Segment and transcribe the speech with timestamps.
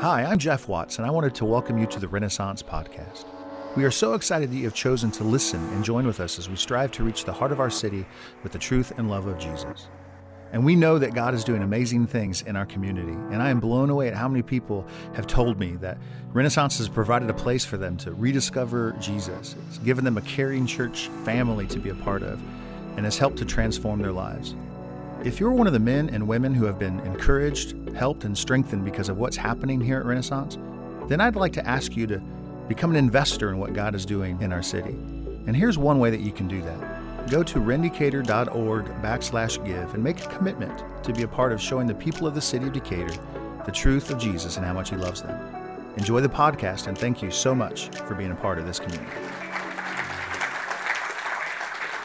[0.00, 3.24] Hi, I'm Jeff Watts, and I wanted to welcome you to the Renaissance Podcast.
[3.78, 6.50] We are so excited that you have chosen to listen and join with us as
[6.50, 8.04] we strive to reach the heart of our city
[8.42, 9.88] with the truth and love of Jesus.
[10.52, 13.12] And we know that God is doing amazing things in our community.
[13.32, 15.96] And I am blown away at how many people have told me that
[16.30, 19.56] Renaissance has provided a place for them to rediscover Jesus.
[19.66, 22.38] It's given them a caring church family to be a part of
[22.96, 24.54] and has helped to transform their lives.
[25.26, 28.84] If you're one of the men and women who have been encouraged, helped, and strengthened
[28.84, 30.56] because of what's happening here at Renaissance,
[31.08, 32.18] then I'd like to ask you to
[32.68, 34.92] become an investor in what God is doing in our city.
[35.48, 37.28] And here's one way that you can do that.
[37.28, 41.88] Go to rendecatur.org backslash give and make a commitment to be a part of showing
[41.88, 43.20] the people of the city of Decatur
[43.64, 45.36] the truth of Jesus and how much he loves them.
[45.96, 49.10] Enjoy the podcast and thank you so much for being a part of this community.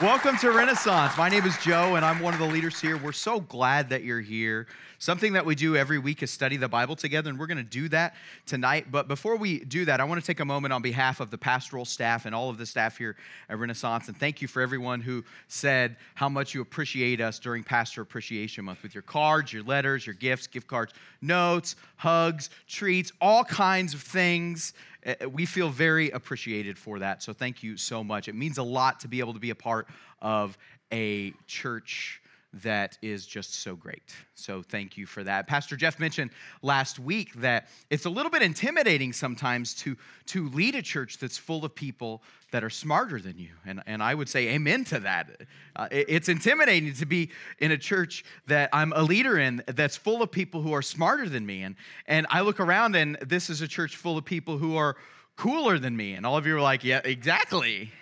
[0.02, 1.16] Welcome to Renaissance.
[1.16, 2.98] My name is Joe, and I'm one of the leaders here.
[2.98, 4.66] We're so glad that you're here.
[5.02, 7.64] Something that we do every week is study the Bible together, and we're going to
[7.64, 8.14] do that
[8.46, 8.92] tonight.
[8.92, 11.40] But before we do that, I want to take a moment on behalf of the
[11.40, 13.16] pastoral staff and all of the staff here
[13.50, 17.64] at Renaissance, and thank you for everyone who said how much you appreciate us during
[17.64, 23.12] Pastor Appreciation Month with your cards, your letters, your gifts, gift cards, notes, hugs, treats,
[23.20, 27.24] all kinds of things Eh, eh, we feel very appreciated for that.
[27.24, 28.28] So thank you so much.
[28.28, 29.88] It means a lot to be able to be a part
[30.22, 30.58] of
[30.92, 32.22] a church
[32.54, 34.14] that is just so great.
[34.36, 35.48] So thank you for that.
[35.48, 39.96] Pastor Jeff mentioned last week that it's a little bit intimidating sometimes to,
[40.28, 42.22] to lead a church that's full of people
[42.52, 43.52] that are smarter than you.
[43.66, 45.30] And, and I would say amen to that.
[45.76, 49.96] Uh, it, it's intimidating to be in a church that I'm a leader in that's
[49.96, 51.64] full of people who are smarter than me.
[51.64, 54.98] And, and I look around and this is a church full of people who are
[55.38, 56.14] cooler than me.
[56.16, 57.94] And all of you are like, yeah, exactly.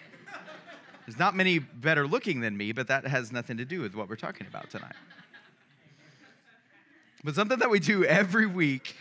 [1.10, 4.08] There's not many better looking than me, but that has nothing to do with what
[4.08, 4.94] we're talking about tonight.
[7.24, 8.96] But something that we do every week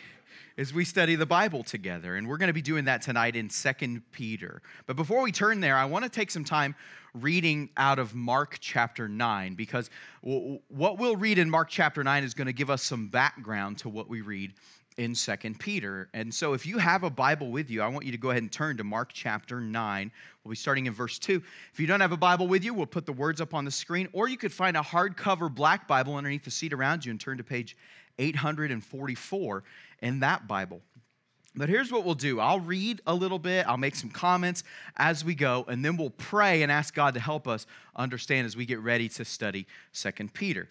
[0.57, 3.51] is we study the Bible together, and we're going to be doing that tonight in
[3.51, 4.63] Second Peter.
[4.87, 6.75] But before we turn there, I want to take some time
[7.13, 9.91] reading out of Mark chapter 9 because
[10.23, 13.91] what we'll read in Mark chapter 9 is going to give us some background to
[13.91, 14.55] what we read
[14.99, 16.09] in Second Peter.
[16.13, 18.43] And so if you have a Bible with you, I want you to go ahead
[18.43, 20.13] and turn to Mark chapter 9.
[20.45, 21.41] We'll be starting in verse 2.
[21.73, 23.71] If you don't have a Bible with you, we'll put the words up on the
[23.71, 27.21] screen, or you could find a hardcover black Bible underneath the seat around you and
[27.21, 27.77] turn to page
[28.19, 29.65] 844
[30.03, 30.83] in that Bible.
[31.55, 34.65] But here's what we'll do I'll read a little bit, I'll make some comments
[34.97, 38.57] as we go, and then we'll pray and ask God to help us understand as
[38.57, 40.69] we get ready to study Second Peter.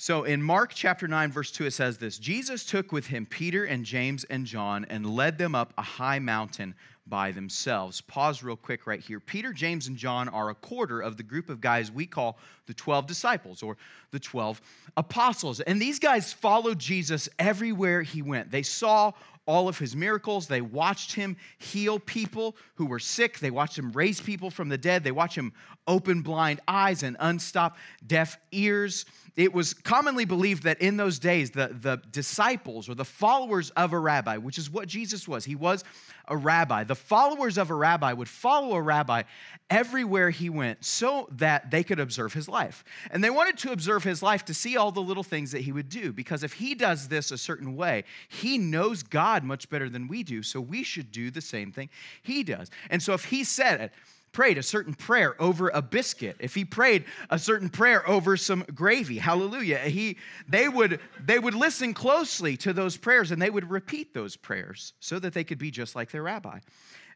[0.00, 3.66] So in Mark chapter 9, verse 2, it says this Jesus took with him Peter
[3.66, 6.74] and James and John and led them up a high mountain
[7.06, 8.00] by themselves.
[8.00, 9.20] Pause real quick right here.
[9.20, 12.72] Peter, James, and John are a quarter of the group of guys we call the
[12.72, 13.76] 12 disciples or
[14.10, 14.62] the 12
[14.96, 15.60] apostles.
[15.60, 18.50] And these guys followed Jesus everywhere he went.
[18.50, 19.12] They saw
[19.46, 20.46] all of his miracles.
[20.46, 23.38] They watched him heal people who were sick.
[23.38, 25.04] They watched him raise people from the dead.
[25.04, 25.52] They watched him
[25.86, 29.04] open blind eyes and unstop deaf ears
[29.40, 33.92] it was commonly believed that in those days, the, the disciples or the followers of
[33.92, 35.82] a rabbi, which is what Jesus was, he was
[36.28, 36.84] a rabbi.
[36.84, 39.22] The followers of a rabbi would follow a rabbi
[39.68, 42.84] everywhere he went so that they could observe his life.
[43.10, 45.72] And they wanted to observe his life to see all the little things that he
[45.72, 49.88] would do, because if he does this a certain way, he knows God much better
[49.88, 51.88] than we do, so we should do the same thing
[52.22, 52.70] he does.
[52.90, 53.92] And so if he said it,
[54.32, 58.64] prayed a certain prayer over a biscuit, if he prayed a certain prayer over some
[58.74, 60.16] gravy, hallelujah, he
[60.48, 64.92] they would they would listen closely to those prayers and they would repeat those prayers
[65.00, 66.58] so that they could be just like their rabbi.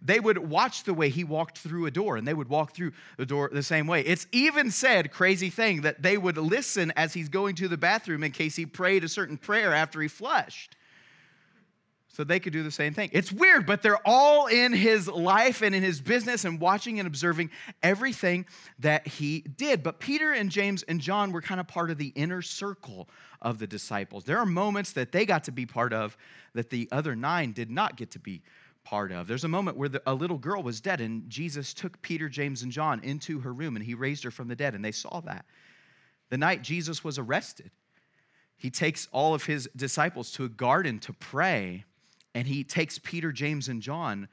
[0.02, 2.92] They would watch the way he walked through a door and they would walk through
[3.16, 4.02] the door the same way.
[4.02, 8.22] It's even said, crazy thing, that they would listen as he's going to the bathroom
[8.22, 10.76] in case he prayed a certain prayer after he flushed
[12.14, 13.10] so they could do the same thing.
[13.12, 17.08] It's weird, but they're all in his life and in his business and watching and
[17.08, 17.50] observing
[17.82, 18.46] everything
[18.78, 19.82] that he did.
[19.82, 23.08] But Peter and James and John were kind of part of the inner circle
[23.42, 24.22] of the disciples.
[24.22, 26.16] There are moments that they got to be part of
[26.54, 28.42] that the other nine did not get to be
[28.84, 29.26] part of.
[29.26, 32.62] There's a moment where the, a little girl was dead, and Jesus took Peter, James,
[32.62, 35.20] and John into her room and he raised her from the dead, and they saw
[35.22, 35.46] that.
[36.30, 37.72] The night Jesus was arrested,
[38.56, 41.84] he takes all of his disciples to a garden to pray
[42.34, 44.28] and he takes Peter, James, and John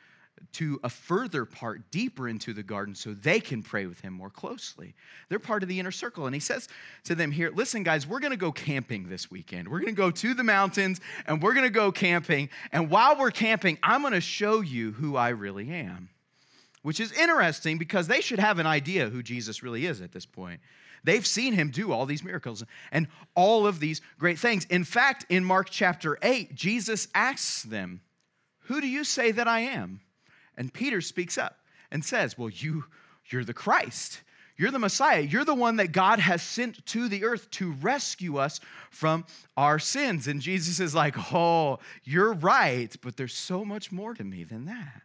[0.54, 4.30] to a further part deeper into the garden so they can pray with him more
[4.30, 4.96] closely.
[5.30, 6.26] They're part of the inner circle.
[6.26, 6.68] And he says
[7.06, 9.68] to them here, listen, guys, we're going to go camping this weekend.
[9.68, 12.50] We're going to go to the mountains and we're going to go camping.
[12.72, 16.10] And while we're camping, I'm going to show you who I really am,
[16.82, 20.26] which is interesting because they should have an idea who Jesus really is at this
[20.26, 20.60] point.
[21.04, 24.66] They've seen him do all these miracles and all of these great things.
[24.66, 28.02] In fact, in Mark chapter 8, Jesus asks them,
[28.66, 30.02] Who do you say that I am?
[30.58, 31.58] And Peter speaks up
[31.92, 32.86] and says, Well, you,
[33.26, 34.22] you're the Christ.
[34.58, 35.22] You're the Messiah.
[35.22, 38.60] You're the one that God has sent to the earth to rescue us
[38.92, 39.26] from
[39.58, 40.28] our sins.
[40.28, 44.66] And Jesus is like, Oh, you're right, but there's so much more to me than
[44.66, 45.02] that.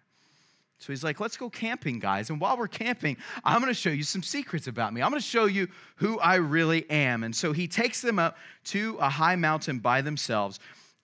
[0.78, 2.28] So he's like, let's go camping, guys.
[2.28, 5.02] And while we're camping, I'm going to show you some secrets about me.
[5.02, 7.24] I'm going to show you who I really am.
[7.24, 10.60] And so he takes them up to a high mountain by themselves,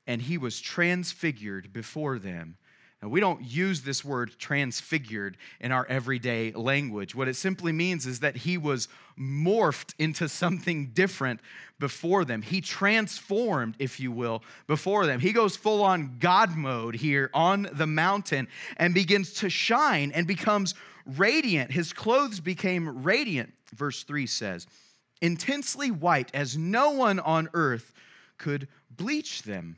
[0.07, 2.57] and he was transfigured before them.
[3.03, 7.17] Now, we don't use this word transfigured in our everyday language.
[7.17, 8.87] What it simply means is that he was
[9.19, 11.41] morphed into something different
[11.81, 12.43] before them.
[12.43, 15.19] He transformed, if you will, before them.
[15.19, 18.47] He goes full on God mode here on the mountain
[18.77, 21.73] and begins to shine and becomes radiant.
[21.73, 24.69] His clothes became radiant, verse 3 says,
[25.21, 27.93] intensely white, as no one on earth
[28.39, 29.77] could bleach them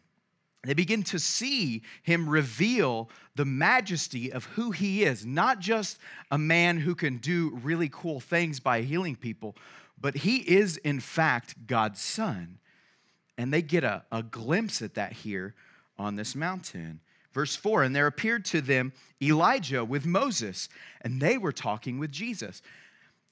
[0.68, 5.98] they begin to see him reveal the majesty of who he is, not just
[6.30, 9.56] a man who can do really cool things by healing people,
[10.00, 12.58] but he is, in fact, God's son.
[13.36, 15.54] And they get a, a glimpse at that here
[15.98, 17.00] on this mountain.
[17.32, 20.68] Verse 4 And there appeared to them Elijah with Moses,
[21.00, 22.62] and they were talking with Jesus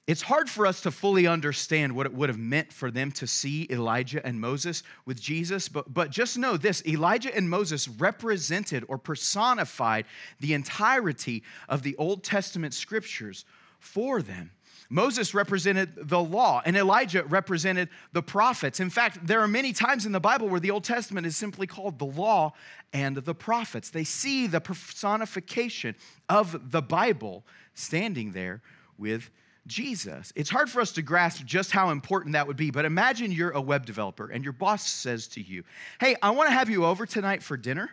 [0.05, 3.25] it's hard for us to fully understand what it would have meant for them to
[3.25, 8.83] see Elijah and Moses with Jesus, but, but just know this Elijah and Moses represented
[8.89, 10.05] or personified
[10.41, 13.45] the entirety of the Old Testament scriptures
[13.79, 14.51] for them.
[14.89, 18.81] Moses represented the law, and Elijah represented the prophets.
[18.81, 21.65] In fact, there are many times in the Bible where the Old Testament is simply
[21.65, 22.53] called the law
[22.91, 23.89] and the prophets.
[23.89, 25.95] They see the personification
[26.27, 28.61] of the Bible standing there
[28.97, 29.31] with
[29.67, 30.33] Jesus.
[30.35, 33.51] It's hard for us to grasp just how important that would be, but imagine you're
[33.51, 35.63] a web developer and your boss says to you,
[35.99, 37.89] Hey, I want to have you over tonight for dinner.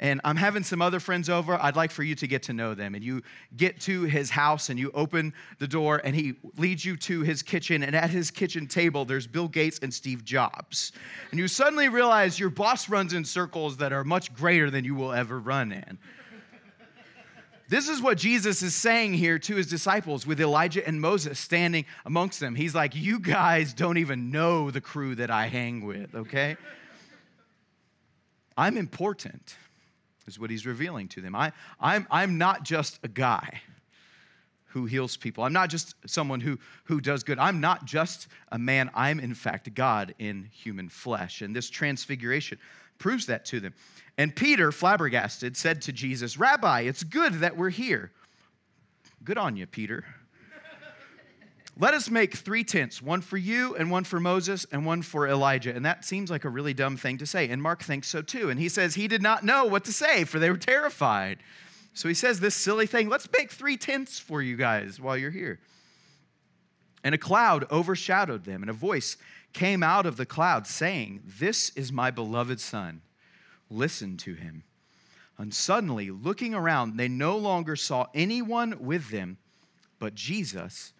[0.00, 1.60] And I'm having some other friends over.
[1.60, 2.94] I'd like for you to get to know them.
[2.94, 3.22] And you
[3.56, 7.42] get to his house and you open the door and he leads you to his
[7.42, 7.82] kitchen.
[7.82, 10.92] And at his kitchen table, there's Bill Gates and Steve Jobs.
[11.32, 14.94] And you suddenly realize your boss runs in circles that are much greater than you
[14.94, 15.98] will ever run in.
[17.68, 21.84] This is what Jesus is saying here to his disciples with Elijah and Moses standing
[22.06, 22.54] amongst them.
[22.54, 26.56] He's like, You guys don't even know the crew that I hang with, okay?
[28.56, 29.54] I'm important,
[30.26, 31.36] is what he's revealing to them.
[31.36, 33.60] I, I'm, I'm not just a guy
[34.68, 35.44] who heals people.
[35.44, 37.38] I'm not just someone who, who does good.
[37.38, 38.90] I'm not just a man.
[38.94, 41.40] I'm, in fact, God in human flesh.
[41.42, 42.58] And this transfiguration
[42.98, 43.74] proves that to them.
[44.16, 48.10] And Peter, flabbergasted, said to Jesus, Rabbi, it's good that we're here.
[49.24, 50.04] Good on you, Peter.
[51.78, 55.28] Let us make three tents one for you, and one for Moses, and one for
[55.28, 55.74] Elijah.
[55.74, 57.48] And that seems like a really dumb thing to say.
[57.48, 58.50] And Mark thinks so too.
[58.50, 61.38] And he says he did not know what to say, for they were terrified.
[61.94, 65.30] So he says this silly thing let's make three tents for you guys while you're
[65.30, 65.60] here.
[67.04, 69.16] And a cloud overshadowed them, and a voice
[69.52, 73.02] came out of the cloud saying, This is my beloved Son
[73.70, 74.64] Listen to him.
[75.36, 79.38] And suddenly, looking around, they no longer saw anyone with them
[79.98, 80.92] but Jesus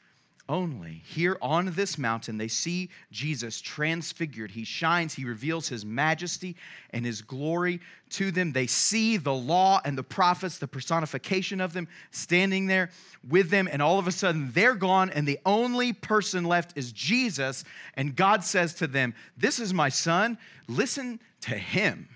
[0.48, 1.02] only.
[1.04, 4.50] Here on this mountain, they see Jesus transfigured.
[4.50, 6.56] He shines, he reveals his majesty
[6.90, 7.80] and his glory
[8.10, 8.52] to them.
[8.52, 12.90] They see the law and the prophets, the personification of them, standing there
[13.28, 13.68] with them.
[13.70, 17.64] And all of a sudden, they're gone, and the only person left is Jesus.
[17.94, 22.08] And God says to them, This is my son, listen to him.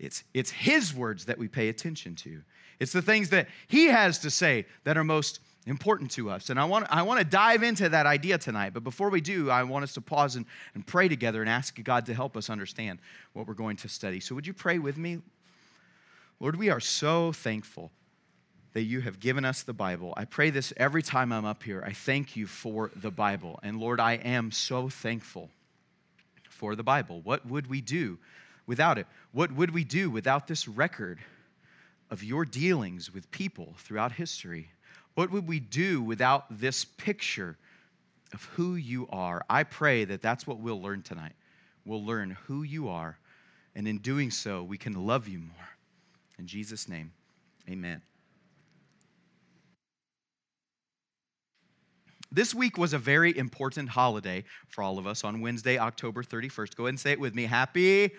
[0.00, 2.40] It's, it's His words that we pay attention to.
[2.80, 6.50] It's the things that He has to say that are most important to us.
[6.50, 8.72] And I want, I want to dive into that idea tonight.
[8.72, 11.82] But before we do, I want us to pause and, and pray together and ask
[11.82, 12.98] God to help us understand
[13.32, 14.20] what we're going to study.
[14.20, 15.20] So, would you pray with me?
[16.38, 17.90] Lord, we are so thankful
[18.72, 20.14] that you have given us the Bible.
[20.16, 21.82] I pray this every time I'm up here.
[21.84, 23.58] I thank you for the Bible.
[23.62, 25.50] And Lord, I am so thankful
[26.48, 27.20] for the Bible.
[27.22, 28.18] What would we do
[28.66, 29.06] without it?
[29.32, 31.18] What would we do without this record
[32.10, 34.70] of your dealings with people throughout history?
[35.14, 37.56] What would we do without this picture
[38.32, 39.44] of who you are?
[39.50, 41.32] I pray that that's what we'll learn tonight.
[41.84, 43.18] We'll learn who you are,
[43.74, 45.68] and in doing so, we can love you more.
[46.38, 47.12] In Jesus' name,
[47.68, 48.02] amen.
[52.32, 56.76] This week was a very important holiday for all of us on Wednesday, October 31st.
[56.76, 57.44] Go ahead and say it with me.
[57.44, 58.12] Happy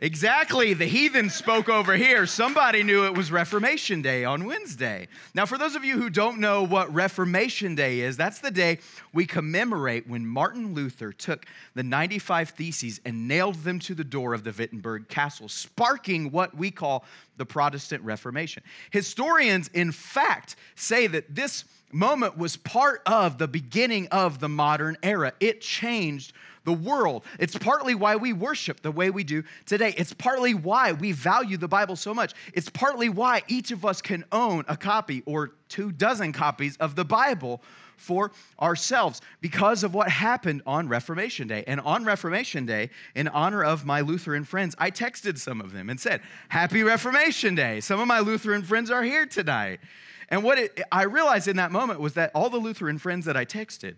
[0.00, 0.74] Exactly.
[0.74, 2.24] The heathen spoke over here.
[2.24, 5.08] Somebody knew it was Reformation Day on Wednesday.
[5.34, 8.78] Now, for those of you who don't know what Reformation Day is, that's the day
[9.12, 14.34] we commemorate when Martin Luther took the 95 Theses and nailed them to the door
[14.34, 17.04] of the Wittenberg Castle, sparking what we call
[17.36, 18.62] the Protestant Reformation.
[18.92, 24.96] Historians, in fact, say that this moment was part of the beginning of the modern
[25.02, 25.32] era.
[25.40, 26.34] It changed
[26.68, 27.24] the world.
[27.38, 29.94] It's partly why we worship the way we do today.
[29.96, 32.34] It's partly why we value the Bible so much.
[32.52, 36.94] It's partly why each of us can own a copy or two dozen copies of
[36.94, 37.62] the Bible
[37.96, 41.64] for ourselves because of what happened on Reformation Day.
[41.66, 45.88] And on Reformation Day, in honor of my Lutheran friends, I texted some of them
[45.88, 46.20] and said,
[46.50, 47.80] Happy Reformation Day.
[47.80, 49.80] Some of my Lutheran friends are here tonight.
[50.28, 53.38] And what it, I realized in that moment was that all the Lutheran friends that
[53.38, 53.96] I texted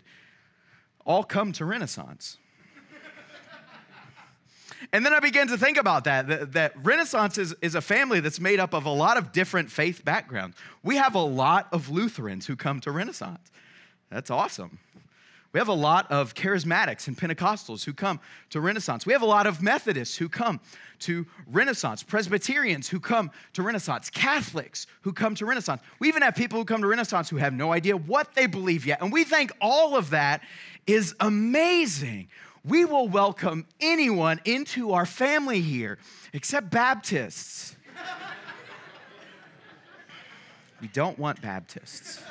[1.05, 2.37] all come to Renaissance.
[4.91, 8.19] And then I began to think about that, that, that, Renaissance is, is a family
[8.19, 10.57] that's made up of a lot of different faith backgrounds.
[10.83, 13.51] We have a lot of Lutherans who come to Renaissance.
[14.09, 14.79] That's awesome.
[15.53, 18.21] We have a lot of charismatics and Pentecostals who come
[18.51, 19.05] to Renaissance.
[19.05, 20.61] We have a lot of Methodists who come
[20.99, 25.81] to Renaissance, Presbyterians who come to Renaissance, Catholics who come to Renaissance.
[25.99, 28.85] We even have people who come to Renaissance who have no idea what they believe
[28.85, 29.01] yet.
[29.01, 30.41] And we think all of that
[30.87, 32.29] is amazing
[32.63, 35.97] we will welcome anyone into our family here
[36.33, 37.75] except Baptists.
[40.79, 42.21] we don't want Baptists.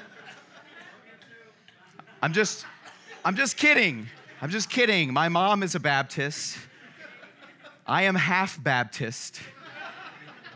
[2.23, 2.65] I'm just
[3.25, 4.07] I'm just kidding.
[4.41, 5.13] I'm just kidding.
[5.13, 6.57] My mom is a Baptist.
[7.87, 9.41] I am half Baptist.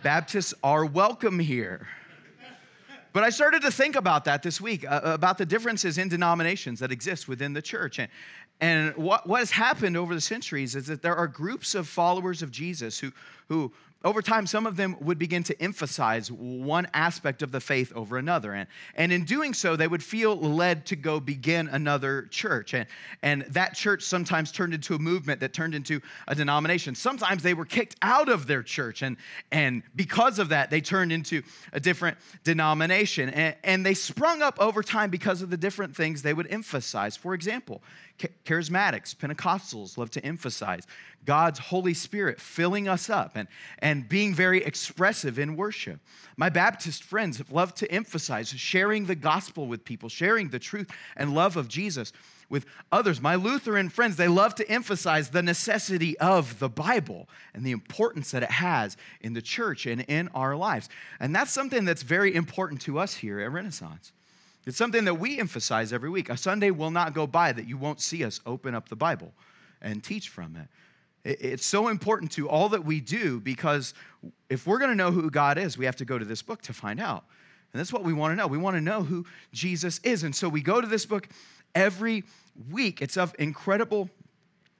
[0.02, 1.88] Baptists are welcome here.
[3.12, 6.80] But I started to think about that this week, uh, about the differences in denominations
[6.80, 8.00] that exist within the church.
[8.00, 8.08] And,
[8.60, 12.42] and what, what has happened over the centuries is that there are groups of followers
[12.42, 13.12] of Jesus who,
[13.48, 13.72] who
[14.04, 18.18] over time, some of them would begin to emphasize one aspect of the faith over
[18.18, 18.52] another.
[18.52, 22.74] And, and in doing so, they would feel led to go begin another church.
[22.74, 22.86] And,
[23.22, 26.94] and that church sometimes turned into a movement that turned into a denomination.
[26.94, 29.00] Sometimes they were kicked out of their church.
[29.00, 29.16] And,
[29.50, 33.30] and because of that, they turned into a different denomination.
[33.30, 37.16] And, and they sprung up over time because of the different things they would emphasize.
[37.16, 37.82] For example,
[38.44, 40.86] charismatics, Pentecostals love to emphasize
[41.24, 46.00] God's Holy Spirit filling us up and, and being very expressive in worship.
[46.36, 51.34] My Baptist friends loved to emphasize sharing the gospel with people, sharing the truth and
[51.34, 52.12] love of Jesus
[52.48, 53.20] with others.
[53.20, 58.30] My Lutheran friends, they love to emphasize the necessity of the Bible and the importance
[58.32, 60.88] that it has in the church and in our lives.
[61.20, 64.12] And that's something that's very important to us here at Renaissance.
[64.66, 66.30] It's something that we emphasize every week.
[66.30, 69.32] A Sunday will not go by that you won't see us open up the Bible
[69.82, 70.68] and teach from it.
[71.24, 73.94] It's so important to all that we do because
[74.50, 76.60] if we're going to know who God is, we have to go to this book
[76.62, 77.24] to find out.
[77.72, 78.46] And that's what we want to know.
[78.46, 80.22] We want to know who Jesus is.
[80.22, 81.28] And so we go to this book
[81.74, 82.24] every
[82.70, 83.00] week.
[83.00, 84.10] It's of incredible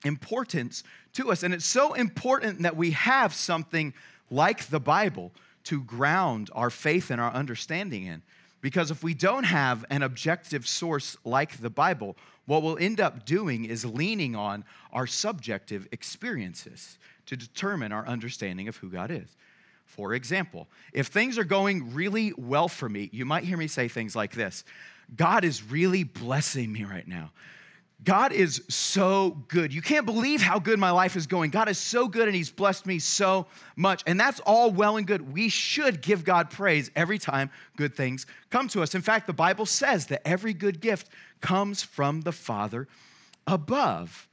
[0.05, 0.85] importance
[1.15, 1.43] to us.
[1.43, 3.95] And it's so important that we have something
[4.31, 5.33] like the Bible
[5.65, 8.23] to ground our faith and our understanding in.
[8.61, 13.25] Because if we don't have an objective source like the Bible, what we'll end up
[13.25, 19.29] doing is leaning on our subjective experiences to determine our understanding of who God is.
[19.87, 23.89] For example, if things are going really well for me, you might hear me say
[23.89, 24.65] things like this
[25.15, 27.31] God is really blessing me right now.
[28.05, 29.73] God is so good.
[29.73, 31.51] You can't believe how good my life is going.
[31.51, 33.47] God is so good and He's blessed me so
[33.77, 34.03] much.
[34.07, 35.33] And that's all well and good.
[35.33, 38.95] We should give God praise every time good things come to us.
[38.95, 41.09] In fact, the Bible says that every good gift
[41.41, 42.89] comes from the Father
[43.47, 44.29] above.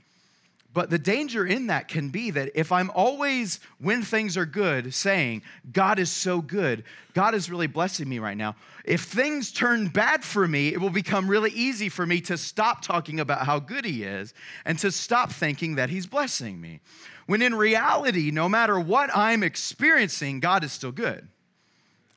[0.74, 4.94] But the danger in that can be that if I'm always, when things are good,
[4.94, 9.90] saying, God is so good, God is really blessing me right now, if things turn
[9.90, 13.60] bad for me, it will become really easy for me to stop talking about how
[13.60, 16.80] good He is and to stop thinking that He's blessing me.
[17.26, 21.28] When in reality, no matter what I'm experiencing, God is still good,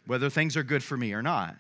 [0.07, 1.57] whether things are good for me or not.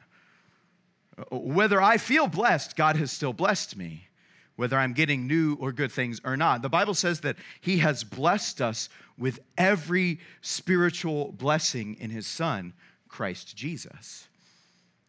[1.31, 4.09] Whether I feel blessed, God has still blessed me
[4.57, 6.63] whether I'm getting new or good things or not.
[6.63, 12.73] The Bible says that He has blessed us with every spiritual blessing in His Son,
[13.09, 14.29] Christ Jesus.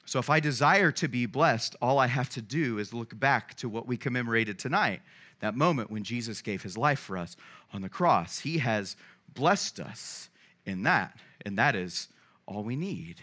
[0.06, 3.56] So if I desire to be blessed, all I have to do is look back
[3.56, 5.02] to what we commemorated tonight,
[5.40, 7.36] that moment when Jesus gave His life for us
[7.74, 8.40] on the cross.
[8.40, 8.96] He has
[9.34, 10.30] blessed us
[10.66, 12.08] in that, and that is
[12.48, 13.22] all we need.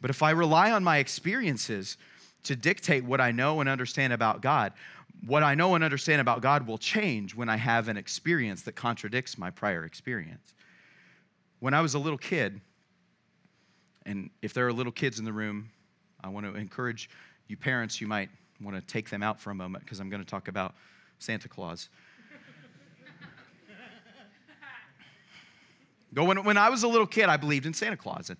[0.00, 1.96] But if I rely on my experiences,
[2.44, 4.72] to dictate what I know and understand about God,
[5.26, 8.72] what I know and understand about God will change when I have an experience that
[8.72, 10.54] contradicts my prior experience.
[11.60, 12.60] when I was a little kid,
[14.04, 15.70] and if there are little kids in the room,
[16.22, 17.08] I want to encourage
[17.48, 18.28] you parents, you might
[18.60, 20.74] want to take them out for a moment because I'm going to talk about
[21.18, 21.88] Santa Claus.
[26.14, 28.28] when, when I was a little kid, I believed in Santa Claus.
[28.28, 28.38] And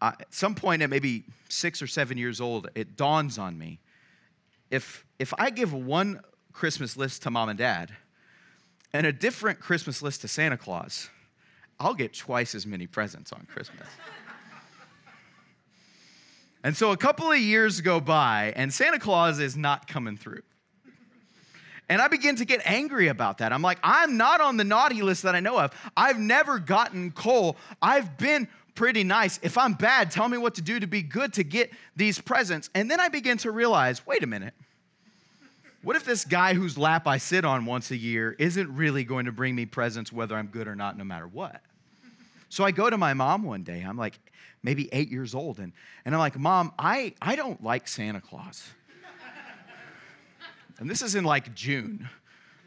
[0.00, 3.78] I, at some point at maybe six or seven years old, it dawns on me
[4.72, 6.20] if, if I give one
[6.52, 7.92] Christmas list to mom and dad
[8.92, 11.10] and a different Christmas list to Santa Claus,
[11.78, 13.86] I'll get twice as many presents on Christmas.
[16.64, 20.42] and so a couple of years go by, and Santa Claus is not coming through.
[21.90, 23.52] And I begin to get angry about that.
[23.52, 25.72] I'm like, I'm not on the naughty list that I know of.
[25.94, 27.58] I've never gotten coal.
[27.82, 29.38] I've been pretty nice.
[29.42, 32.70] If I'm bad, tell me what to do to be good to get these presents.
[32.74, 34.54] And then I begin to realize wait a minute.
[35.82, 39.26] What if this guy whose lap I sit on once a year isn't really going
[39.26, 41.60] to bring me presents whether I'm good or not, no matter what?
[42.48, 43.80] So I go to my mom one day.
[43.80, 44.20] I'm like
[44.62, 45.58] maybe eight years old.
[45.58, 45.72] And,
[46.04, 48.68] and I'm like, Mom, I, I don't like Santa Claus.
[50.78, 52.08] and this is in like June.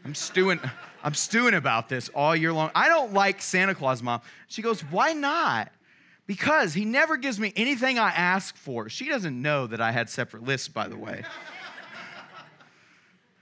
[0.04, 0.60] I'm stewing,
[1.04, 2.70] I'm stewing about this all year long.
[2.76, 4.22] I don't like Santa Claus, Mom.
[4.48, 5.72] She goes, Why not?
[6.28, 8.90] Because he never gives me anything I ask for.
[8.90, 11.24] She doesn't know that I had separate lists, by the way.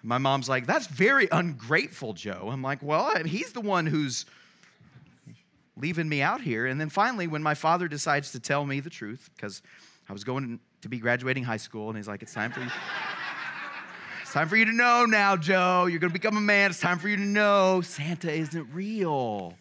[0.03, 2.49] My mom's like, That's very ungrateful, Joe.
[2.51, 4.25] I'm like, Well, he's the one who's
[5.77, 6.65] leaving me out here.
[6.65, 9.61] And then finally, when my father decides to tell me the truth, because
[10.09, 12.69] I was going to be graduating high school, and he's like, It's time for you.
[14.21, 15.85] it's time for you to know now, Joe.
[15.85, 16.71] You're going to become a man.
[16.71, 19.55] It's time for you to know Santa isn't real.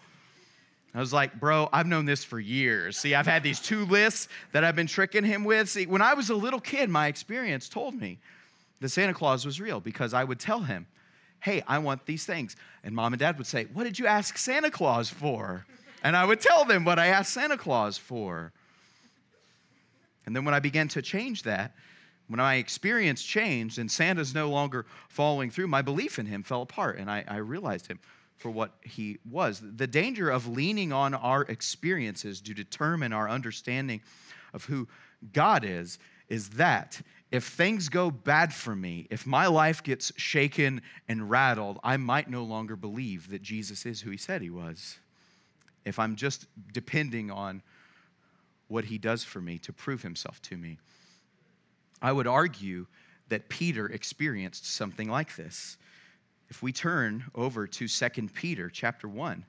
[0.95, 2.99] I was like, bro, I've known this for years.
[2.99, 5.71] See, I've had these two lists that I've been tricking him with.
[5.71, 8.19] See, when I was a little kid, my experience told me
[8.81, 10.87] that Santa Claus was real because I would tell him,
[11.41, 12.57] hey, I want these things.
[12.85, 15.65] And mom and dad would say, what did you ask Santa Claus for?
[16.05, 18.53] And I would tell them what I asked Santa Claus for.
[20.27, 21.73] And then when I began to change that,
[22.29, 26.63] when my experience changed and Santa's no longer following through, my belief in him fell
[26.63, 27.99] apart and I, I realized him
[28.43, 29.63] for what he was.
[29.63, 34.03] The danger of leaning on our experiences to determine our understanding
[34.53, 34.89] of who
[35.33, 40.83] God is is that if things go bad for me, if my life gets shaken
[41.09, 44.99] and rattled, I might no longer believe that Jesus is who he said he was.
[45.85, 47.63] If I'm just depending on
[48.67, 50.79] what he does for me to prove himself to me.
[52.01, 52.87] I would argue
[53.29, 55.77] that Peter experienced something like this.
[56.53, 59.47] If we turn over to 2 Peter chapter 1,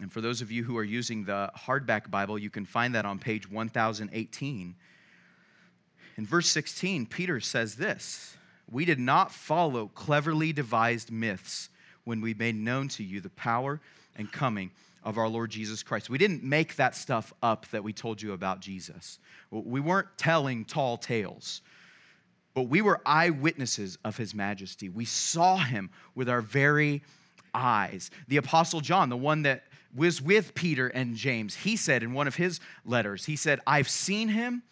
[0.00, 3.04] and for those of you who are using the hardback Bible, you can find that
[3.04, 4.74] on page 1018.
[6.16, 8.38] In verse 16, Peter says this
[8.70, 11.68] We did not follow cleverly devised myths
[12.04, 13.82] when we made known to you the power
[14.16, 14.70] and coming
[15.04, 16.08] of our Lord Jesus Christ.
[16.08, 19.18] We didn't make that stuff up that we told you about Jesus.
[19.50, 21.60] We weren't telling tall tales
[22.54, 24.88] but we were eyewitnesses of his majesty.
[24.88, 27.02] We saw him with our very
[27.54, 28.10] eyes.
[28.28, 32.26] The Apostle John, the one that was with Peter and James, he said in one
[32.26, 34.62] of his letters, he said, I've seen him,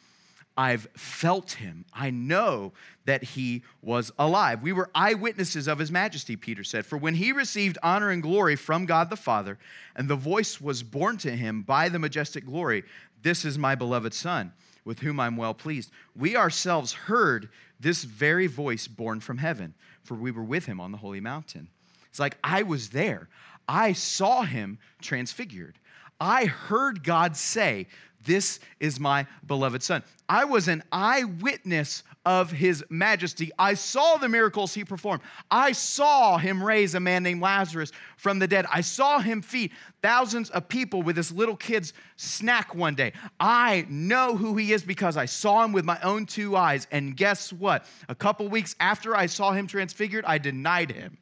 [0.56, 2.72] I've felt him, I know
[3.04, 4.60] that he was alive.
[4.60, 6.84] We were eyewitnesses of his majesty, Peter said.
[6.84, 9.56] For when he received honor and glory from God the Father,
[9.94, 12.82] and the voice was borne to him by the majestic glory,
[13.22, 14.52] This is my beloved Son,
[14.84, 15.90] with whom I'm well pleased.
[16.16, 17.48] We ourselves heard
[17.80, 21.68] this very voice born from heaven, for we were with him on the holy mountain.
[22.08, 23.28] It's like I was there.
[23.68, 25.78] I saw him transfigured.
[26.20, 27.86] I heard God say,
[28.24, 30.02] This is my beloved son.
[30.28, 33.50] I was an eyewitness of his majesty.
[33.58, 35.22] I saw the miracles he performed.
[35.50, 38.66] I saw him raise a man named Lazarus from the dead.
[38.70, 39.70] I saw him feed
[40.02, 43.14] thousands of people with this little kid's snack one day.
[43.40, 46.86] I know who he is because I saw him with my own two eyes.
[46.90, 47.86] And guess what?
[48.10, 51.16] A couple weeks after I saw him transfigured, I denied him.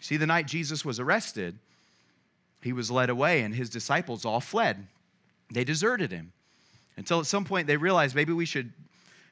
[0.00, 1.56] See, the night Jesus was arrested,
[2.62, 4.86] he was led away and his disciples all fled.
[5.52, 6.32] They deserted him
[6.96, 8.72] until at some point they realized maybe we should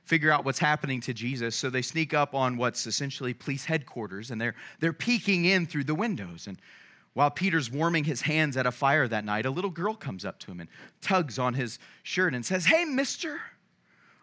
[0.05, 1.55] figure out what's happening to Jesus.
[1.55, 5.85] So they sneak up on what's essentially police headquarters and they're, they're peeking in through
[5.85, 6.47] the windows.
[6.47, 6.59] And
[7.13, 10.39] while Peter's warming his hands at a fire that night, a little girl comes up
[10.41, 10.69] to him and
[11.03, 13.41] tugs on his shirt and says, Hey, mister,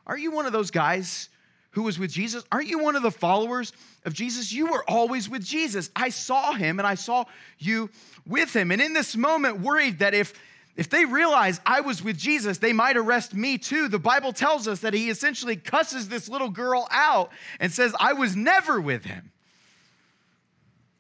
[0.08, 1.30] are you one of those guys
[1.76, 2.44] who was with Jesus?
[2.52, 3.74] Aren't you one of the followers
[4.06, 4.52] of Jesus?
[4.52, 5.92] You were always with Jesus.
[5.96, 7.26] I saw him and I saw
[7.60, 7.90] you
[8.26, 8.72] with him.
[8.72, 10.34] And in this moment, worried that if
[10.78, 13.88] if they realize I was with Jesus, they might arrest me too.
[13.88, 18.12] The Bible tells us that he essentially cusses this little girl out and says, I
[18.14, 19.32] was never with him.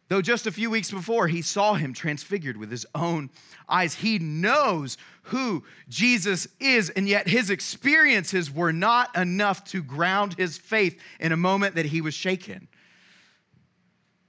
[0.07, 3.31] Though just a few weeks before he saw him transfigured with his own
[3.67, 10.35] eyes, he knows who Jesus is, and yet his experiences were not enough to ground
[10.35, 12.67] his faith in a moment that he was shaken.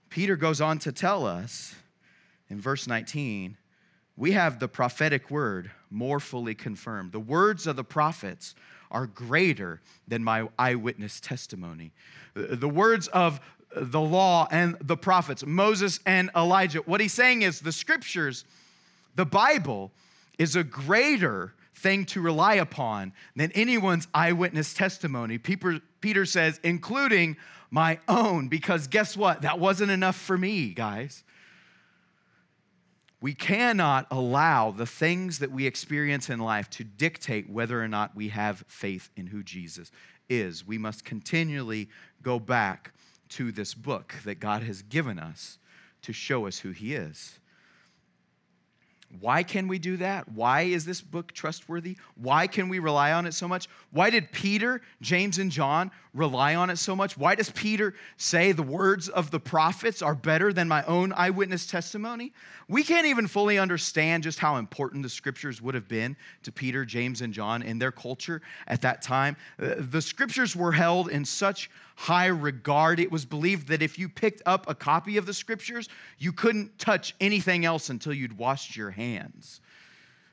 [0.09, 1.75] Peter goes on to tell us
[2.49, 3.59] in verse 19
[4.17, 7.13] we have the prophetic word more fully confirmed.
[7.13, 8.55] The words of the prophets
[8.91, 11.93] are greater than my eyewitness testimony.
[12.35, 13.41] The words of
[13.77, 16.81] the law and the prophets, Moses and Elijah.
[16.81, 18.45] What he's saying is the scriptures,
[19.15, 19.93] the Bible,
[20.39, 25.37] is a greater thing to rely upon than anyone's eyewitness testimony.
[25.37, 27.37] Peter, Peter says, including
[27.71, 29.43] my own, because guess what?
[29.43, 31.23] That wasn't enough for me, guys.
[33.21, 38.15] We cannot allow the things that we experience in life to dictate whether or not
[38.15, 39.91] we have faith in who Jesus
[40.29, 40.67] is.
[40.67, 41.89] We must continually
[42.23, 42.93] go back
[43.31, 45.59] to this book that God has given us
[46.03, 47.39] to show us who He is.
[49.21, 50.29] Why can we do that?
[50.31, 51.97] Why is this book trustworthy?
[52.17, 53.69] Why can we rely on it so much?
[53.91, 57.17] Why did Peter, James, and John rely on it so much?
[57.17, 61.67] Why does Peter say the words of the prophets are better than my own eyewitness
[61.67, 62.33] testimony?
[62.69, 66.85] We can't even fully understand just how important the scriptures would have been to Peter,
[66.85, 69.37] James, and John in their culture at that time.
[69.61, 73.01] Uh, the scriptures were held in such high regard.
[73.01, 76.79] It was believed that if you picked up a copy of the scriptures, you couldn't
[76.79, 79.61] touch anything else until you'd washed your hands.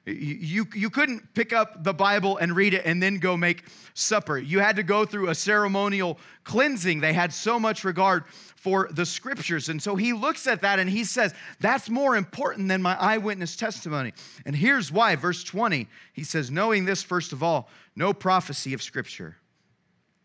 [0.06, 4.38] You, you couldn't pick up the Bible and read it and then go make supper.
[4.38, 6.99] You had to go through a ceremonial cleansing.
[6.99, 8.26] They had so much regard
[8.58, 9.69] for the scriptures.
[9.69, 13.56] And so he looks at that and he says, That's more important than my eyewitness
[13.56, 14.12] testimony.
[14.45, 15.15] And here's why.
[15.15, 19.38] Verse 20, he says, Knowing this, first of all, no prophecy of scripture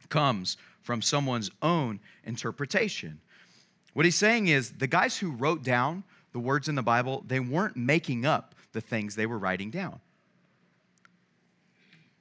[0.09, 0.57] comes
[0.88, 3.20] from someone's own interpretation.
[3.92, 7.40] What he's saying is the guys who wrote down the words in the Bible, they
[7.40, 10.01] weren't making up the things they were writing down.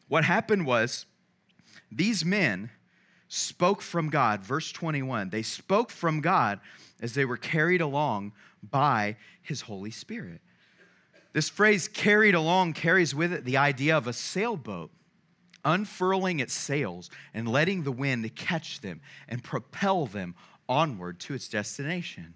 [0.10, 1.06] What happened was
[1.90, 2.70] these men
[3.30, 5.30] spoke from God, verse 21.
[5.30, 6.60] They spoke from God
[7.00, 8.34] as they were carried along
[8.70, 10.42] by his Holy Spirit.
[11.32, 14.92] This phrase carried along carries with it the idea of a sailboat
[15.68, 20.34] unfurling its sails and letting the wind catch them and propel them
[20.68, 22.34] onward to its destination.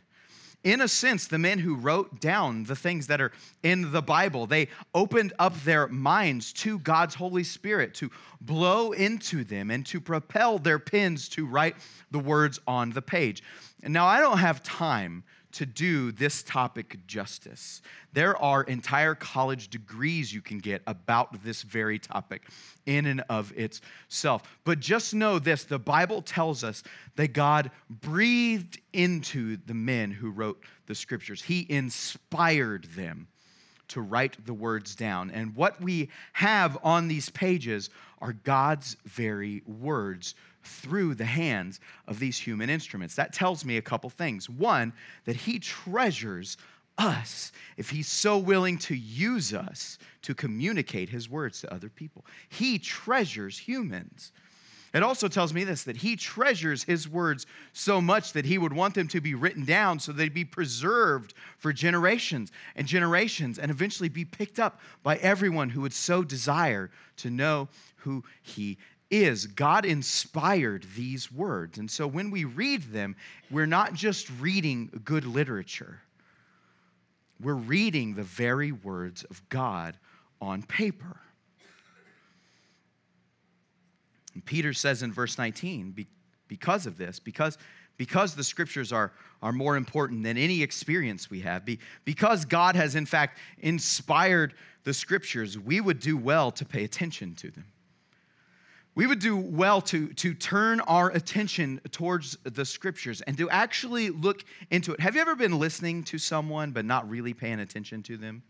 [0.64, 3.32] In a sense, the men who wrote down the things that are
[3.64, 9.44] in the Bible, they opened up their minds to God's Holy Spirit to blow into
[9.44, 11.76] them and to propel their pens to write
[12.12, 13.42] the words on the page.
[13.82, 17.82] And now, I don't have time to do this topic justice.
[18.14, 22.44] There are entire college degrees you can get about this very topic
[22.86, 24.44] in and of itself.
[24.64, 26.84] But just know this the Bible tells us
[27.16, 33.28] that God breathed into the men who wrote the scriptures, He inspired them
[33.90, 35.30] to write the words down.
[35.32, 37.90] And what we have on these pages
[38.22, 43.16] are God's very words through the hands of these human instruments.
[43.16, 44.50] That tells me a couple things.
[44.50, 44.94] One,
[45.26, 46.58] that He treasures
[46.98, 52.26] us if He's so willing to use us to communicate His words to other people.
[52.50, 54.32] He treasures humans.
[54.94, 58.74] It also tells me this that he treasures his words so much that he would
[58.74, 63.72] want them to be written down so they'd be preserved for generations and generations and
[63.72, 68.78] eventually be picked up by everyone who would so desire to know who he
[69.12, 71.78] is God inspired these words.
[71.78, 73.18] And so when we read them,
[73.52, 76.00] we're not just reading good literature,
[77.44, 79.98] we're reading the very words of God
[80.42, 81.20] on paper.
[84.34, 86.08] And Peter says in verse 19,
[86.48, 87.58] because of this, because,
[87.98, 91.68] because the scriptures are, are more important than any experience we have,
[92.06, 97.36] because God has in fact inspired the scriptures, we would do well to pay attention
[97.36, 97.66] to them
[98.94, 104.10] we would do well to, to turn our attention towards the scriptures and to actually
[104.10, 105.00] look into it.
[105.00, 108.44] Have you ever been listening to someone but not really paying attention to them?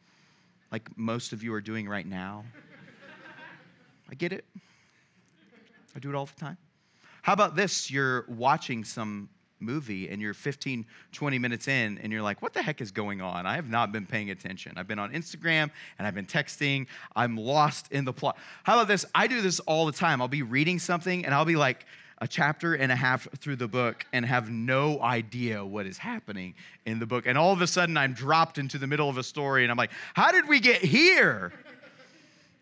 [0.71, 2.43] Like most of you are doing right now?
[4.09, 4.45] I get it.
[5.95, 6.57] I do it all the time.
[7.21, 7.91] How about this?
[7.91, 9.29] You're watching some
[9.61, 13.21] movie and you're 15, 20 minutes in and you're like, what the heck is going
[13.21, 13.45] on?
[13.45, 14.73] I have not been paying attention.
[14.77, 16.87] I've been on Instagram and I've been texting.
[17.15, 18.37] I'm lost in the plot.
[18.63, 19.05] How about this?
[19.13, 20.21] I do this all the time.
[20.21, 21.85] I'll be reading something and I'll be like,
[22.21, 26.53] a chapter and a half through the book and have no idea what is happening
[26.85, 27.25] in the book.
[27.25, 29.77] And all of a sudden, I'm dropped into the middle of a story and I'm
[29.77, 31.51] like, how did we get here?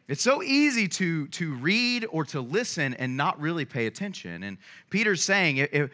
[0.07, 4.41] It's so easy to, to read or to listen and not really pay attention.
[4.41, 4.57] And
[4.89, 5.91] Peter's saying, if,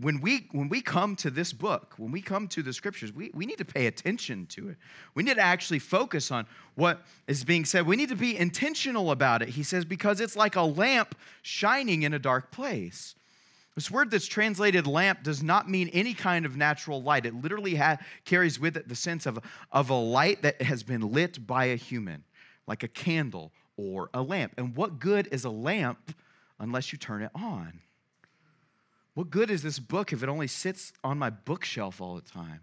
[0.00, 3.30] when we when we come to this book when we come to the scriptures we,
[3.34, 4.76] we need to pay attention to it.
[5.14, 7.86] We need to actually focus on what is being said.
[7.86, 12.02] We need to be intentional about it he says because it's like a lamp shining
[12.02, 13.14] in a dark place.
[13.74, 17.24] This word that's translated lamp does not mean any kind of natural light.
[17.24, 19.38] It literally ha- carries with it the sense of,
[19.70, 22.24] of a light that has been lit by a human
[22.66, 24.52] like a candle or a lamp.
[24.58, 26.14] And what good is a lamp
[26.58, 27.80] unless you turn it on
[29.18, 32.60] what good is this book if it only sits on my bookshelf all the time?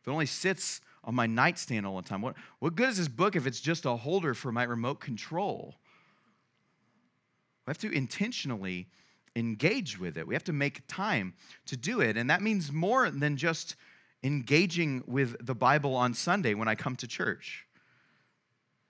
[0.00, 2.22] If it only sits on my nightstand all the time?
[2.22, 5.74] What, what good is this book if it's just a holder for my remote control?
[7.66, 8.86] We have to intentionally
[9.34, 10.28] engage with it.
[10.28, 11.34] We have to make time
[11.66, 12.16] to do it.
[12.16, 13.74] And that means more than just
[14.22, 17.66] engaging with the Bible on Sunday when I come to church.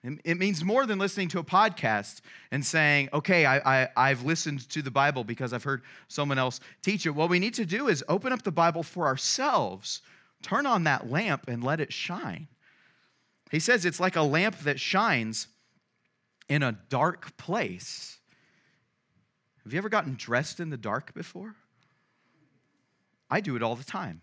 [0.02, 4.80] It means more than listening to a podcast and saying, okay, I, have listened to
[4.80, 7.10] the Bible because I've heard someone else teach it.
[7.10, 10.00] What we need to do is open up the Bible for ourselves,
[10.42, 12.48] turn on that lamp, and let it shine.
[13.50, 15.48] He says it's like a lamp that shines
[16.48, 18.20] in a dark place.
[19.64, 21.56] Have you ever gotten dressed in the dark before?
[23.30, 24.22] I do it all the time.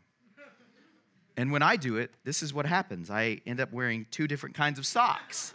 [1.37, 4.55] And when I do it, this is what happens I end up wearing two different
[4.55, 5.53] kinds of socks.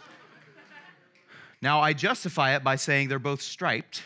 [1.63, 4.03] Now, I justify it by saying they're both striped.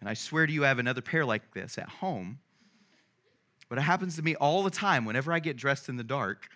[0.00, 2.38] And I swear to you, I have another pair like this at home.
[3.70, 6.48] But it happens to me all the time whenever I get dressed in the dark,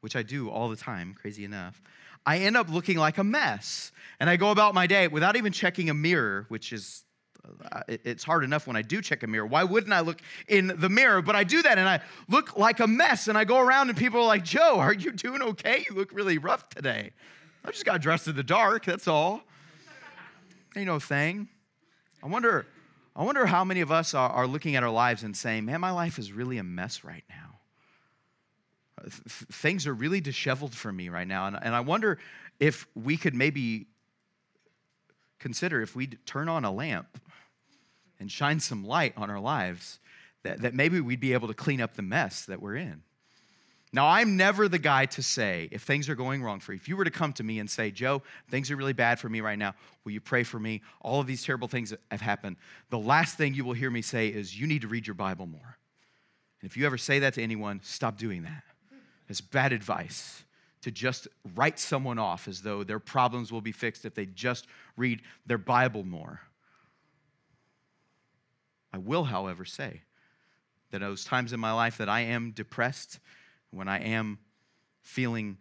[0.00, 1.80] which I do all the time, crazy enough.
[2.26, 3.92] I end up looking like a mess.
[4.18, 7.04] And I go about my day without even checking a mirror, which is
[7.70, 9.46] uh, it's hard enough when I do check a mirror.
[9.46, 11.22] Why wouldn't I look in the mirror?
[11.22, 13.96] But I do that and I look like a mess and I go around and
[13.96, 15.84] people are like, Joe, are you doing okay?
[15.88, 17.12] You look really rough today.
[17.66, 19.42] I just got dressed in the dark, that's all.
[20.76, 21.48] Ain't no thing.
[22.22, 22.66] I wonder,
[23.16, 25.80] I wonder how many of us are, are looking at our lives and saying, man,
[25.80, 27.58] my life is really a mess right now.
[29.02, 29.12] Th-
[29.50, 31.46] things are really disheveled for me right now.
[31.46, 32.18] And, and I wonder
[32.60, 33.86] if we could maybe
[35.40, 37.20] consider if we turn on a lamp
[38.20, 39.98] and shine some light on our lives,
[40.44, 43.02] that, that maybe we'd be able to clean up the mess that we're in.
[43.96, 46.86] Now, I'm never the guy to say, if things are going wrong for you, if
[46.86, 49.40] you were to come to me and say, Joe, things are really bad for me
[49.40, 50.82] right now, will you pray for me?
[51.00, 52.56] All of these terrible things have happened.
[52.90, 55.46] The last thing you will hear me say is, you need to read your Bible
[55.46, 55.78] more.
[56.60, 58.64] And if you ever say that to anyone, stop doing that.
[59.30, 60.44] It's bad advice
[60.82, 64.66] to just write someone off as though their problems will be fixed if they just
[64.98, 66.42] read their Bible more.
[68.92, 70.02] I will, however, say
[70.90, 73.20] that those times in my life that I am depressed,
[73.76, 74.38] when I am
[75.02, 75.58] feeling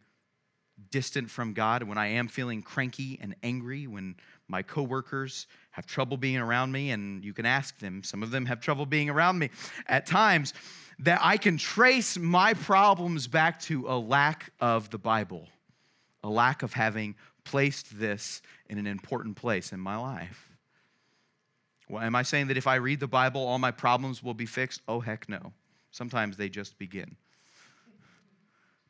[0.91, 4.15] distant from God, when I am feeling cranky and angry, when
[4.47, 8.45] my coworkers have trouble being around me, and you can ask them, some of them
[8.45, 9.49] have trouble being around me
[9.87, 10.53] at times,
[10.99, 15.47] that I can trace my problems back to a lack of the Bible,
[16.23, 20.49] a lack of having placed this in an important place in my life.
[21.87, 24.47] Well, am I saying that if I read the Bible, all my problems will be
[24.47, 24.81] fixed?
[24.87, 25.53] Oh, heck no.
[25.91, 27.15] Sometimes they just begin.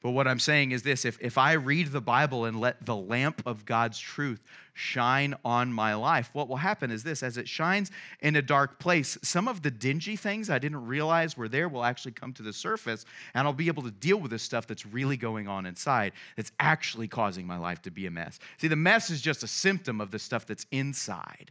[0.05, 2.95] But what I'm saying is this if, if I read the Bible and let the
[2.95, 4.39] lamp of God's truth
[4.75, 7.89] shine on my life, what will happen is this as it shines
[8.19, 11.83] in a dark place, some of the dingy things I didn't realize were there will
[11.83, 14.85] actually come to the surface, and I'll be able to deal with the stuff that's
[14.85, 18.37] really going on inside that's actually causing my life to be a mess.
[18.57, 21.49] See, the mess is just a symptom of the stuff that's inside.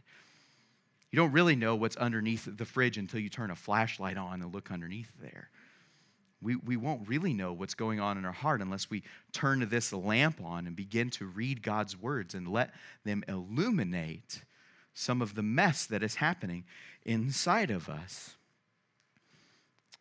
[1.11, 4.53] You don't really know what's underneath the fridge until you turn a flashlight on and
[4.53, 5.49] look underneath there
[6.41, 9.91] we, we won't really know what's going on in our heart unless we turn this
[9.91, 14.43] lamp on and begin to read God's words and let them illuminate
[14.93, 16.65] some of the mess that is happening
[17.03, 18.35] inside of us.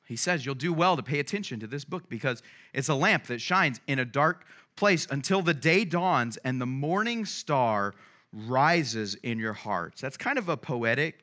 [0.07, 2.43] He says, You'll do well to pay attention to this book because
[2.73, 4.45] it's a lamp that shines in a dark
[4.77, 7.95] place until the day dawns and the morning star
[8.33, 10.01] rises in your hearts.
[10.01, 11.23] That's kind of a poetic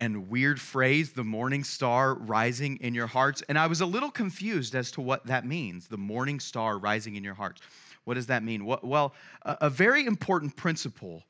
[0.00, 3.42] and weird phrase, the morning star rising in your hearts.
[3.48, 7.16] And I was a little confused as to what that means, the morning star rising
[7.16, 7.60] in your hearts.
[8.04, 8.64] What does that mean?
[8.64, 11.24] Well, a very important principle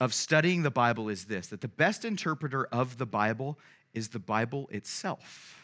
[0.00, 3.58] of studying the Bible is this that the best interpreter of the Bible
[3.94, 5.58] is the Bible itself.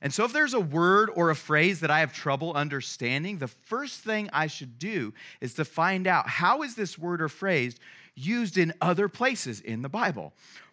[0.00, 3.46] And so, if there's a word or a phrase that I have trouble understanding, the
[3.46, 7.76] first thing I should do is to find out how is this word or phrase
[8.16, 10.32] used in other places in the Bible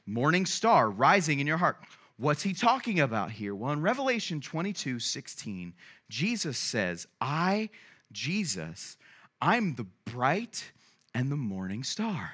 [0.10, 1.78] morning star rising in your heart.
[2.18, 3.54] What's he talking about here?
[3.56, 5.74] Well, in Revelation 22 16,
[6.10, 7.70] Jesus says, I,
[8.12, 8.98] Jesus,
[9.42, 10.72] I'm the bright
[11.14, 12.32] and the morning star.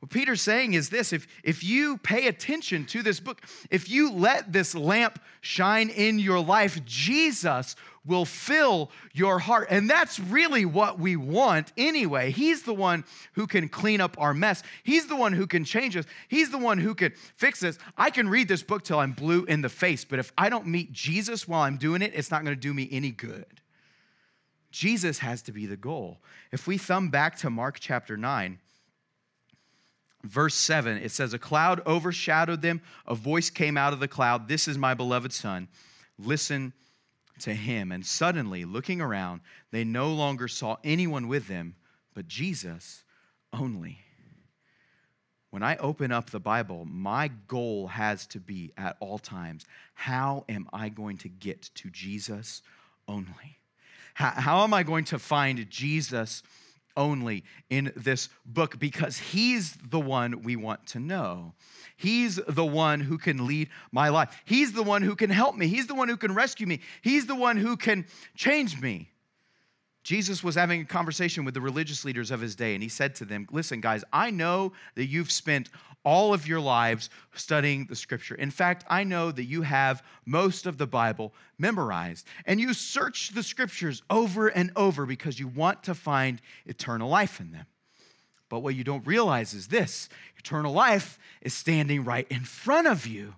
[0.00, 4.10] What Peter's saying is this if, if you pay attention to this book, if you
[4.10, 9.68] let this lamp shine in your life, Jesus will fill your heart.
[9.68, 12.30] And that's really what we want anyway.
[12.30, 15.98] He's the one who can clean up our mess, He's the one who can change
[15.98, 17.78] us, He's the one who can fix this.
[17.98, 20.66] I can read this book till I'm blue in the face, but if I don't
[20.66, 23.44] meet Jesus while I'm doing it, it's not going to do me any good.
[24.70, 26.18] Jesus has to be the goal.
[26.52, 28.58] If we thumb back to Mark chapter 9,
[30.22, 32.80] verse 7, it says, A cloud overshadowed them.
[33.06, 35.68] A voice came out of the cloud This is my beloved Son.
[36.18, 36.72] Listen
[37.40, 37.92] to him.
[37.92, 41.74] And suddenly, looking around, they no longer saw anyone with them
[42.14, 43.04] but Jesus
[43.52, 43.98] only.
[45.50, 50.44] When I open up the Bible, my goal has to be at all times how
[50.48, 52.62] am I going to get to Jesus
[53.08, 53.58] only?
[54.14, 56.42] How, how am I going to find Jesus
[56.96, 61.54] only in this book because he's the one we want to know.
[61.96, 64.40] He's the one who can lead my life.
[64.44, 65.66] He's the one who can help me.
[65.66, 66.80] He's the one who can rescue me.
[67.02, 69.10] He's the one who can change me.
[70.10, 73.14] Jesus was having a conversation with the religious leaders of his day, and he said
[73.14, 75.68] to them, Listen, guys, I know that you've spent
[76.04, 78.34] all of your lives studying the scripture.
[78.34, 83.30] In fact, I know that you have most of the Bible memorized, and you search
[83.36, 87.66] the scriptures over and over because you want to find eternal life in them.
[88.48, 93.06] But what you don't realize is this eternal life is standing right in front of
[93.06, 93.36] you.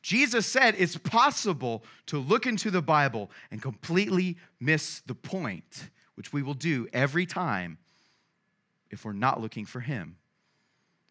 [0.00, 6.32] Jesus said it's possible to look into the Bible and completely miss the point which
[6.32, 7.78] we will do every time
[8.90, 10.16] if we're not looking for Him.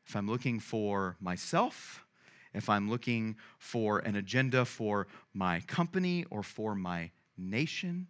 [0.06, 2.06] If I'm looking for myself,
[2.54, 8.08] if I'm looking for an agenda for my company or for my nation,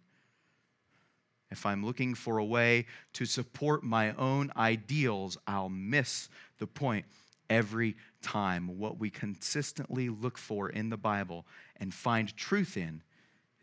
[1.50, 6.28] if I'm looking for a way to support my own ideals, I'll miss
[6.58, 7.04] the point
[7.48, 8.78] every time.
[8.78, 13.02] What we consistently look for in the Bible and find truth in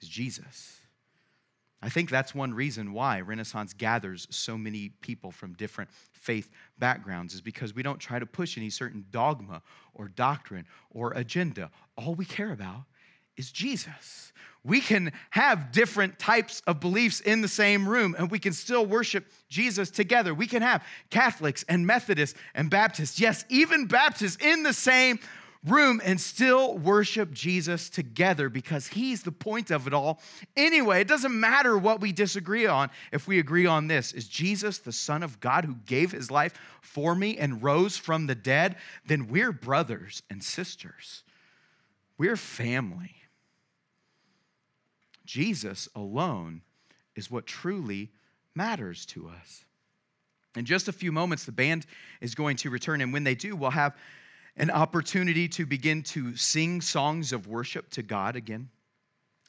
[0.02, 0.80] is Jesus.
[1.82, 7.34] I think that's one reason why Renaissance gathers so many people from different faith backgrounds,
[7.34, 9.63] is because we don't try to push any certain dogma
[9.96, 11.72] or doctrine or agenda.
[11.98, 12.84] All we care about
[13.36, 14.32] is Jesus.
[14.63, 18.86] We can have different types of beliefs in the same room and we can still
[18.86, 20.36] worship Jesus together.
[20.36, 25.20] We can have Catholics and Methodists and Baptists, yes, even Baptists in the same
[25.65, 30.19] room and still worship Jesus together because he's the point of it all.
[30.58, 34.12] Anyway, it doesn't matter what we disagree on if we agree on this.
[34.12, 38.26] Is Jesus the Son of God who gave his life for me and rose from
[38.26, 38.76] the dead?
[39.06, 41.24] Then we're brothers and sisters,
[42.17, 43.15] we're family.
[45.26, 46.62] Jesus alone
[47.15, 48.10] is what truly
[48.56, 49.63] matters to us.
[50.58, 51.86] In just a few moments, the band
[52.19, 53.95] is going to return, and when they do, we'll have
[54.58, 58.70] an opportunity to begin to sing songs of worship to God again.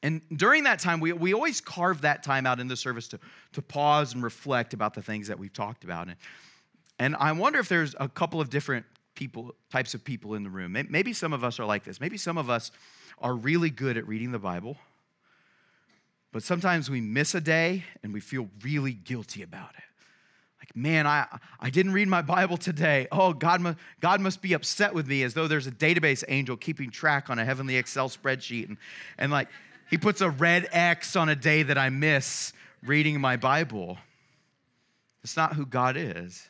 [0.03, 3.21] And during that time, we, we always carve that time out in the service to,
[3.53, 6.09] to pause and reflect about the things that we've talked about.
[6.09, 6.17] And,
[6.99, 8.85] and I wonder if there's a couple of different
[9.15, 10.77] people, types of people in the room.
[10.89, 12.01] Maybe some of us are like this.
[12.01, 12.73] Maybe some of us
[13.21, 14.77] are really good at reading the Bible,
[16.33, 19.85] but sometimes we miss a day and we feel really guilty about it.
[20.63, 21.27] Like, man, I,
[21.59, 23.09] I didn't read my Bible today.
[23.11, 26.57] Oh, God, mu- God must be upset with me as though there's a database angel
[26.57, 28.69] keeping track on a heavenly Excel spreadsheet.
[28.69, 28.77] And,
[29.19, 29.49] and like,
[29.91, 33.99] he puts a red X on a day that I miss reading my Bible.
[35.25, 36.47] It's not who God is.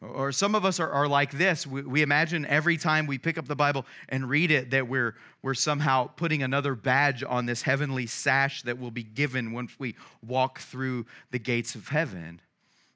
[0.00, 1.66] Or some of us are, are like this.
[1.66, 5.16] We, we, imagine every time we pick up the Bible and read it that we're,
[5.42, 9.96] we're somehow putting another badge on this heavenly sash that will be given once we
[10.24, 12.40] walk through the gates of heaven.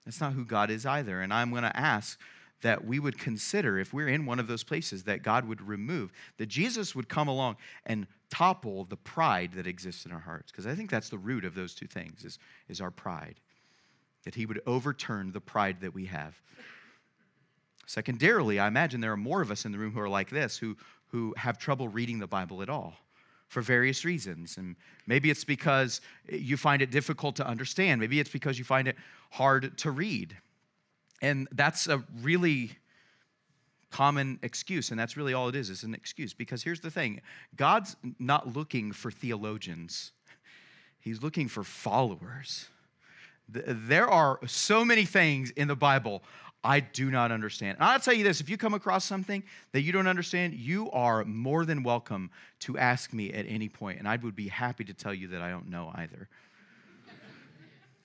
[0.05, 1.21] That's not who God is either.
[1.21, 2.19] And I'm going to ask
[2.63, 6.13] that we would consider, if we're in one of those places, that God would remove,
[6.39, 10.51] that Jesus would come along and topple the pride that exists in our hearts.
[10.51, 12.39] Because I think that's the root of those two things is,
[12.69, 13.41] is our pride.
[14.25, 16.41] That he would overturn the pride that we have.
[17.87, 20.57] Secondarily, I imagine there are more of us in the room who are like this,
[20.57, 20.77] who,
[21.09, 22.95] who have trouble reading the Bible at all
[23.53, 24.57] for various reasons.
[24.57, 28.01] And maybe it's because you find it difficult to understand.
[28.01, 28.97] Maybe it's because you find it
[29.31, 30.35] hard to read.
[31.21, 32.73] And that's a really
[33.91, 36.33] common excuse, and that's really all it is, it's an excuse.
[36.33, 37.21] Because here's the thing
[37.55, 40.13] God's not looking for theologians,
[40.99, 42.69] He's looking for followers.
[43.49, 46.23] There are so many things in the Bible
[46.65, 47.79] I do not understand.
[47.79, 49.43] And I'll tell you this if you come across something
[49.73, 53.99] that you don't understand, you are more than welcome to ask me at any point,
[53.99, 56.29] and I would be happy to tell you that I don't know either.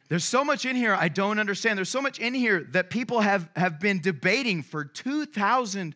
[0.09, 1.77] There's so much in here I don't understand.
[1.77, 5.93] There's so much in here that people have, have been debating for 2,000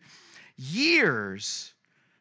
[0.56, 1.72] years.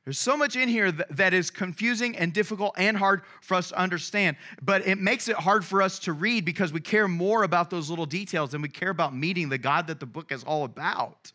[0.03, 3.69] There's so much in here that, that is confusing and difficult and hard for us
[3.69, 7.43] to understand, but it makes it hard for us to read because we care more
[7.43, 10.43] about those little details than we care about meeting the God that the book is
[10.43, 11.31] all about.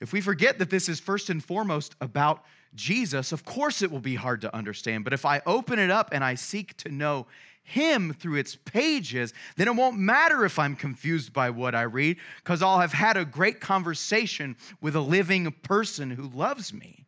[0.00, 2.44] If we forget that this is first and foremost about
[2.74, 5.04] Jesus, of course it will be hard to understand.
[5.04, 7.26] But if I open it up and I seek to know
[7.62, 12.18] him through its pages, then it won't matter if I'm confused by what I read,
[12.42, 17.03] because I'll have had a great conversation with a living person who loves me.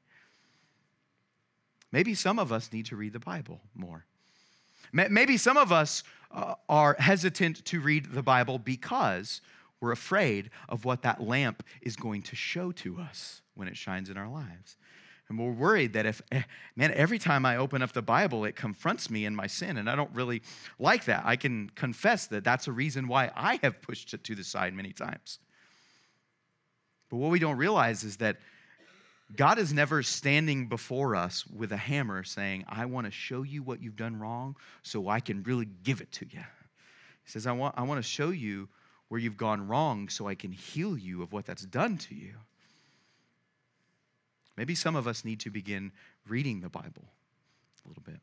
[1.96, 4.04] Maybe some of us need to read the Bible more.
[4.92, 9.40] Maybe some of us uh, are hesitant to read the Bible because
[9.80, 14.10] we're afraid of what that lamp is going to show to us when it shines
[14.10, 14.76] in our lives.
[15.30, 16.42] And we're worried that if, eh,
[16.76, 19.78] man, every time I open up the Bible, it confronts me in my sin.
[19.78, 20.42] And I don't really
[20.78, 21.22] like that.
[21.24, 24.74] I can confess that that's a reason why I have pushed it to the side
[24.74, 25.38] many times.
[27.08, 28.36] But what we don't realize is that
[29.34, 33.62] God is never standing before us with a hammer saying, I want to show you
[33.62, 36.40] what you've done wrong so I can really give it to you.
[37.24, 38.68] He says, I want, I want to show you
[39.08, 42.34] where you've gone wrong so I can heal you of what that's done to you.
[44.56, 45.92] Maybe some of us need to begin
[46.28, 47.04] reading the Bible
[47.84, 48.20] a little bit.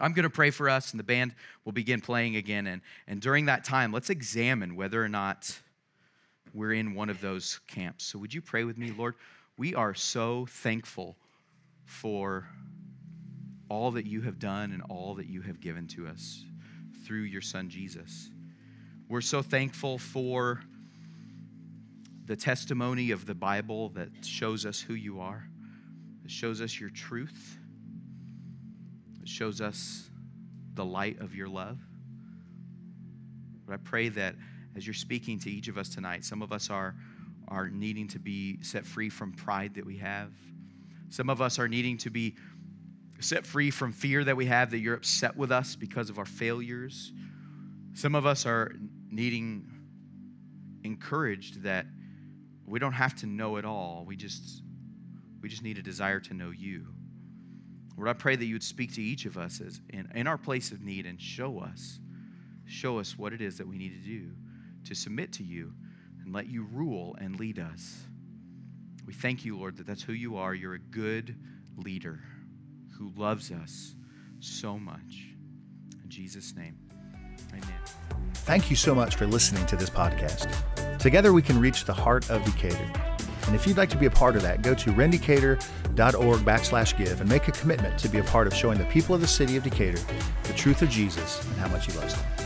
[0.00, 1.34] I'm going to pray for us, and the band
[1.64, 2.66] will begin playing again.
[2.66, 5.58] And, and during that time, let's examine whether or not
[6.52, 8.04] we're in one of those camps.
[8.04, 9.14] So, would you pray with me, Lord?
[9.58, 11.16] We are so thankful
[11.84, 12.46] for
[13.70, 16.44] all that you have done and all that you have given to us
[17.06, 18.30] through your Son, Jesus.
[19.08, 20.60] We're so thankful for
[22.26, 25.46] the testimony of the Bible that shows us who you are,
[26.22, 27.56] that shows us your truth,
[29.20, 30.10] that shows us
[30.74, 31.78] the light of your love.
[33.64, 34.34] But I pray that
[34.76, 36.94] as you're speaking to each of us tonight, some of us are,
[37.48, 40.32] are needing to be set free from pride that we have.
[41.08, 42.36] Some of us are needing to be
[43.20, 46.24] set free from fear that we have that you're upset with us because of our
[46.24, 47.12] failures.
[47.94, 48.74] Some of us are
[49.10, 49.70] needing
[50.84, 51.86] encouraged that
[52.66, 54.04] we don't have to know it all.
[54.06, 54.62] We just
[55.40, 56.86] we just need a desire to know you.
[57.96, 60.36] Lord, I pray that you would speak to each of us as in, in our
[60.36, 61.98] place of need and show us,
[62.66, 64.30] show us what it is that we need to do
[64.84, 65.72] to submit to you
[66.26, 68.04] and let you rule and lead us.
[69.06, 70.52] We thank you, Lord, that that's who you are.
[70.52, 71.36] You're a good
[71.76, 72.20] leader
[72.98, 73.94] who loves us
[74.40, 75.28] so much.
[76.02, 76.76] In Jesus' name,
[77.52, 77.78] amen.
[78.34, 80.52] Thank you so much for listening to this podcast.
[80.98, 82.92] Together we can reach the heart of Decatur.
[83.46, 87.20] And if you'd like to be a part of that, go to rendecatur.org backslash give
[87.20, 89.56] and make a commitment to be a part of showing the people of the city
[89.56, 90.00] of Decatur
[90.42, 92.45] the truth of Jesus and how much he loves them.